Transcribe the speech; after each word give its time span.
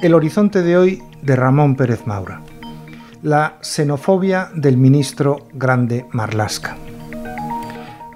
El 0.00 0.14
horizonte 0.14 0.62
de 0.62 0.76
hoy 0.76 1.02
de 1.22 1.34
Ramón 1.34 1.74
Pérez 1.74 2.06
Maura. 2.06 2.42
La 3.22 3.58
xenofobia 3.60 4.50
del 4.54 4.76
ministro 4.76 5.48
Grande 5.52 6.06
Marlasca. 6.12 6.76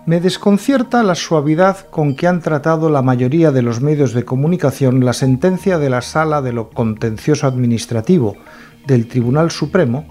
Me 0.06 0.20
desconcierta 0.20 1.02
la 1.02 1.16
suavidad 1.16 1.88
con 1.90 2.14
que 2.14 2.28
han 2.28 2.40
tratado 2.40 2.88
la 2.90 3.02
mayoría 3.02 3.50
de 3.50 3.62
los 3.62 3.80
medios 3.80 4.12
de 4.12 4.24
comunicación 4.24 5.04
la 5.04 5.14
sentencia 5.14 5.78
de 5.78 5.90
la 5.90 6.02
Sala 6.02 6.42
de 6.42 6.52
lo 6.52 6.70
Contencioso 6.70 7.48
Administrativo 7.48 8.36
del 8.86 9.08
Tribunal 9.08 9.50
Supremo 9.50 10.06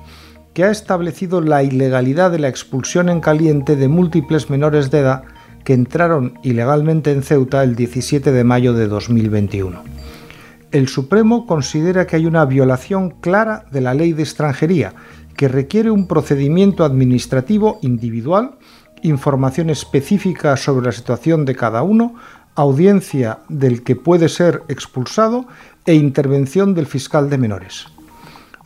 que 0.58 0.64
ha 0.64 0.71
establecido 0.71 1.39
la 1.39 1.62
ilegalidad 1.62 2.32
de 2.32 2.39
la 2.39 2.48
expulsión 2.48 3.10
en 3.10 3.20
caliente 3.20 3.76
de 3.76 3.88
múltiples 3.88 4.50
menores 4.50 4.89
de 4.89 5.02
edad 5.02 5.21
que 5.64 5.74
entraron 5.74 6.39
ilegalmente 6.42 7.11
en 7.11 7.21
Ceuta 7.21 7.61
el 7.61 7.75
17 7.75 8.32
de 8.32 8.43
mayo 8.43 8.74
de 8.74 8.88
2021 8.88 9.84
el 10.71 10.88
Supremo 10.88 11.46
considera 11.46 12.07
que 12.07 12.15
hay 12.15 12.25
una 12.25 12.43
violación 12.46 13.12
clara 13.21 13.65
de 13.71 13.82
la 13.82 13.93
ley 13.93 14.14
de 14.14 14.24
extranjería, 14.24 14.96
que 15.36 15.48
requiere 15.48 15.92
un 15.92 16.07
procedimiento 16.07 16.84
administrativo 16.84 17.78
individual, 17.84 18.57
información 19.04 19.70
específica 19.70 20.57
sobre 20.57 20.87
la 20.87 20.92
situación 20.92 21.46
de 21.46 21.56
cada 21.56 21.84
uno, 21.84 22.15
audiencia 22.56 23.42
del 23.48 23.84
que 23.84 23.96
puede 23.96 24.28
ser 24.28 24.64
expulsado 24.70 25.46
e 25.86 25.93
intervención 25.93 26.74
del 26.74 26.87
fiscal 26.87 27.29
de 27.29 27.37
menores. 27.37 27.96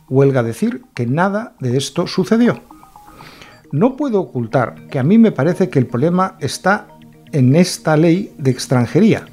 Huelga 0.08 0.42
decir 0.42 0.82
que 0.94 1.06
nada 1.06 1.54
de 1.60 1.76
esto 1.76 2.06
sucedió. 2.06 2.60
No 3.70 3.96
puedo 3.96 4.20
ocultar 4.20 4.88
que 4.88 4.98
a 4.98 5.02
mí 5.02 5.16
me 5.18 5.32
parece 5.32 5.70
que 5.70 5.78
el 5.78 5.86
problema 5.86 6.36
está 6.40 6.88
en 7.32 7.56
esta 7.56 7.96
ley 7.96 8.34
de 8.36 8.50
extranjería, 8.50 9.26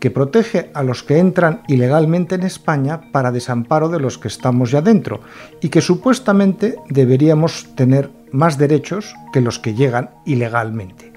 que 0.00 0.10
protege 0.10 0.70
a 0.72 0.82
los 0.82 1.02
que 1.02 1.18
entran 1.18 1.62
ilegalmente 1.68 2.34
en 2.34 2.44
España 2.44 3.12
para 3.12 3.30
desamparo 3.30 3.90
de 3.90 4.00
los 4.00 4.16
que 4.16 4.28
estamos 4.28 4.70
ya 4.70 4.80
dentro 4.80 5.20
y 5.60 5.68
que 5.68 5.82
supuestamente 5.82 6.76
deberíamos 6.88 7.74
tener 7.76 8.10
más 8.32 8.56
derechos 8.56 9.14
que 9.32 9.42
los 9.42 9.58
que 9.58 9.74
llegan 9.74 10.10
ilegalmente. 10.24 11.12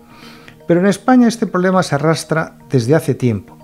Pero 0.67 0.81
en 0.81 0.87
España 0.87 1.27
este 1.27 1.47
problema 1.47 1.81
se 1.83 1.95
arrastra 1.95 2.57
desde 2.69 2.95
hace 2.95 3.15
tiempo. 3.15 3.57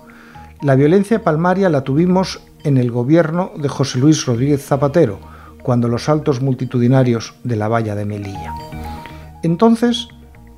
La 0.62 0.74
violencia 0.74 1.24
palmaria 1.24 1.70
la 1.70 1.84
tuvimos 1.84 2.42
en 2.64 2.76
el 2.76 2.90
gobierno 2.90 3.52
de 3.56 3.70
José 3.70 3.98
Luis 3.98 4.26
Rodríguez 4.26 4.62
Zapatero, 4.62 5.18
cuando 5.62 5.88
los 5.88 6.04
saltos 6.04 6.42
multitudinarios 6.42 7.32
de 7.44 7.56
la 7.56 7.68
valla 7.68 7.94
de 7.94 8.04
Melilla. 8.04 8.52
Entonces, 9.42 10.08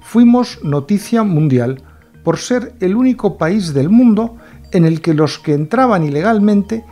fuimos 0.00 0.58
noticia 0.64 1.22
mundial 1.22 1.82
por 2.24 2.38
ser 2.38 2.74
el 2.80 2.96
único 2.96 3.38
país 3.38 3.74
del 3.74 3.90
mundo 3.90 4.38
en 4.72 4.86
el 4.86 5.00
que 5.02 5.14
los 5.14 5.38
que 5.38 5.54
entraban 5.54 6.02
ilegalmente 6.02 6.84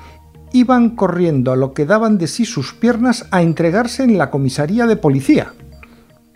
iban 0.52 0.91
corriendo 0.91 1.50
a 1.50 1.56
lo 1.56 1.74
que 1.74 1.86
daban 1.86 2.17
de 2.17 2.28
sí 2.28 2.45
sus 2.45 2.74
piernas 2.74 3.27
a 3.33 3.42
entregarse 3.42 4.05
en 4.05 4.19
la 4.19 4.30
comisaría 4.30 4.86
de 4.86 4.95
policía. 4.95 5.52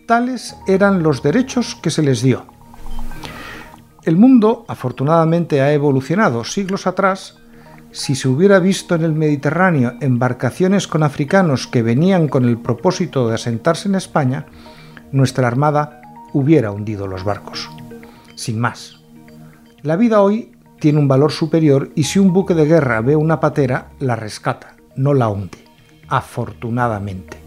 Tales 0.08 0.56
eran 0.66 1.04
los 1.04 1.22
derechos 1.22 1.76
que 1.76 1.90
se 1.90 2.02
les 2.02 2.20
dio. 2.20 2.46
El 4.04 4.16
mundo, 4.18 4.66
afortunadamente, 4.68 5.62
ha 5.62 5.72
evolucionado. 5.72 6.44
Siglos 6.44 6.86
atrás, 6.86 7.38
si 7.90 8.14
se 8.14 8.28
hubiera 8.28 8.58
visto 8.58 8.94
en 8.94 9.02
el 9.02 9.14
Mediterráneo 9.14 9.94
embarcaciones 10.00 10.86
con 10.86 11.02
africanos 11.02 11.66
que 11.66 11.82
venían 11.82 12.28
con 12.28 12.44
el 12.44 12.58
propósito 12.58 13.28
de 13.28 13.36
asentarse 13.36 13.88
en 13.88 13.94
España, 13.94 14.46
nuestra 15.10 15.48
Armada 15.48 16.02
hubiera 16.34 16.70
hundido 16.70 17.06
los 17.06 17.24
barcos. 17.24 17.70
Sin 18.34 18.58
más. 18.58 19.00
La 19.80 19.96
vida 19.96 20.20
hoy 20.20 20.52
tiene 20.80 20.98
un 20.98 21.08
valor 21.08 21.32
superior 21.32 21.90
y 21.94 22.04
si 22.04 22.18
un 22.18 22.32
buque 22.34 22.52
de 22.52 22.66
guerra 22.66 23.00
ve 23.00 23.16
una 23.16 23.40
patera, 23.40 23.88
la 24.00 24.16
rescata, 24.16 24.76
no 24.96 25.14
la 25.14 25.28
hunde, 25.28 25.64
afortunadamente. 26.08 27.38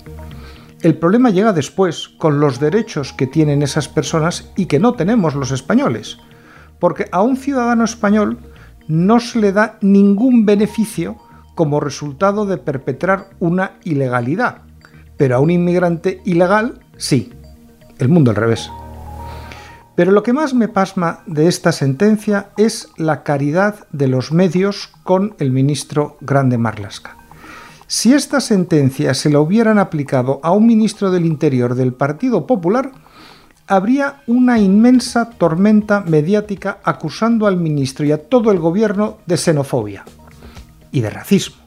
El 0.81 0.97
problema 0.97 1.29
llega 1.29 1.53
después, 1.53 2.07
con 2.07 2.39
los 2.39 2.59
derechos 2.59 3.13
que 3.13 3.28
tienen 3.28 3.62
esas 3.62 3.88
personas 3.88 4.51
y 4.56 4.66
que 4.66 4.79
no 4.79 4.94
tenemos 4.94 5.35
los 5.35 5.51
españoles, 5.51 6.18
porque 6.79 7.07
a 7.11 7.21
un 7.21 7.38
ciudadano 7.38 7.83
español 7.83 8.39
no 8.88 9.19
se 9.19 9.39
le 9.39 9.51
da 9.51 9.77
ningún 9.81 10.45
beneficio 10.45 11.17
como 11.55 11.79
resultado 11.79 12.45
de 12.45 12.57
perpetrar 12.57 13.29
una 13.39 13.73
ilegalidad, 13.83 14.61
pero 15.17 15.35
a 15.35 15.39
un 15.39 15.51
inmigrante 15.51 16.21
ilegal 16.25 16.79
sí. 16.97 17.33
El 17.97 18.09
mundo 18.09 18.29
al 18.29 18.38
revés. 18.38 18.69
Pero 19.95 20.11
lo 20.11 20.21
que 20.21 20.33
más 20.33 20.53
me 20.53 20.67
pasma 20.67 21.23
de 21.25 21.47
esta 21.47 21.71
sentencia 21.71 22.49
es 22.55 22.89
la 22.97 23.23
caridad 23.23 23.88
de 23.91 24.07
los 24.07 24.31
medios 24.31 24.91
con 25.01 25.33
el 25.39 25.51
ministro 25.51 26.17
Grande 26.21 26.59
Marlasca. 26.59 27.17
Si 27.88 28.13
esta 28.13 28.39
sentencia 28.39 29.15
se 29.15 29.31
la 29.31 29.39
hubieran 29.39 29.79
aplicado 29.79 30.39
a 30.44 30.51
un 30.51 30.67
ministro 30.67 31.09
del 31.09 31.25
Interior 31.25 31.73
del 31.73 31.94
Partido 31.94 32.45
Popular, 32.45 32.91
habría 33.67 34.22
una 34.28 34.59
inmensa 34.59 35.29
tormenta 35.29 36.00
mediática 36.01 36.79
acusando 36.83 37.47
al 37.47 37.57
ministro 37.57 38.05
y 38.05 38.13
a 38.13 38.17
todo 38.29 38.51
el 38.51 38.59
gobierno 38.59 39.17
de 39.25 39.35
xenofobia 39.35 40.05
y 40.91 41.01
de 41.01 41.09
racismo, 41.09 41.57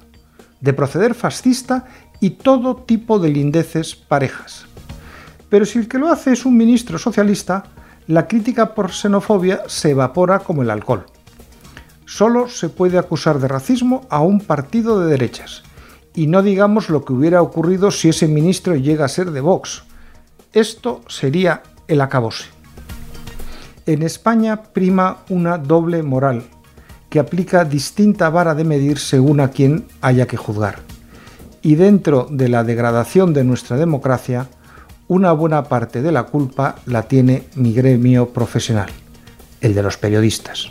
de 0.60 0.72
proceder 0.72 1.14
fascista 1.14 1.84
y 2.18 2.30
todo 2.30 2.76
tipo 2.76 3.18
de 3.18 3.28
lindeces 3.28 3.94
parejas. 3.94 4.64
Pero 5.50 5.66
si 5.66 5.78
el 5.78 5.88
que 5.88 5.98
lo 5.98 6.08
hace 6.08 6.32
es 6.32 6.46
un 6.46 6.56
ministro 6.56 6.98
socialista, 6.98 7.64
la 8.06 8.26
crítica 8.26 8.74
por 8.74 8.92
xenofobia 8.92 9.62
se 9.66 9.90
evapora 9.90 10.38
como 10.38 10.62
el 10.62 10.70
alcohol. 10.70 11.04
Solo 12.06 12.48
se 12.48 12.70
puede 12.70 12.98
acusar 12.98 13.38
de 13.38 13.48
racismo 13.48 14.06
a 14.08 14.20
un 14.20 14.40
partido 14.40 15.00
de 15.00 15.10
derechas. 15.10 15.62
Y 16.14 16.26
no 16.26 16.42
digamos 16.42 16.88
lo 16.88 17.04
que 17.04 17.12
hubiera 17.12 17.40
ocurrido 17.40 17.90
si 17.90 18.08
ese 18.08 18.26
ministro 18.26 18.74
llega 18.74 19.04
a 19.04 19.08
ser 19.08 19.30
de 19.30 19.40
Vox. 19.40 19.84
Esto 20.52 21.02
sería 21.06 21.62
el 21.90 22.00
acabose. 22.00 22.44
En 23.84 24.02
España 24.02 24.62
prima 24.62 25.18
una 25.28 25.58
doble 25.58 26.02
moral, 26.02 26.44
que 27.10 27.18
aplica 27.18 27.64
distinta 27.64 28.30
vara 28.30 28.54
de 28.54 28.64
medir 28.64 28.98
según 28.98 29.40
a 29.40 29.50
quien 29.50 29.86
haya 30.00 30.26
que 30.26 30.36
juzgar. 30.36 30.78
Y 31.60 31.74
dentro 31.74 32.28
de 32.30 32.48
la 32.48 32.62
degradación 32.62 33.34
de 33.34 33.44
nuestra 33.44 33.76
democracia, 33.76 34.46
una 35.08 35.32
buena 35.32 35.64
parte 35.64 36.02
de 36.02 36.12
la 36.12 36.22
culpa 36.22 36.76
la 36.86 37.02
tiene 37.02 37.48
mi 37.56 37.74
gremio 37.74 38.28
profesional, 38.28 38.90
el 39.60 39.74
de 39.74 39.82
los 39.82 39.98
periodistas. 39.98 40.70